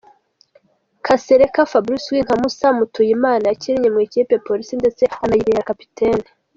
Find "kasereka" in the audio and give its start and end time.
1.05-1.69